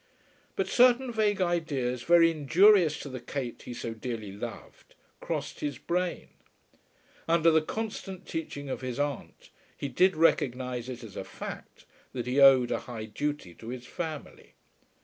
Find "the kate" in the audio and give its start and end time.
3.09-3.61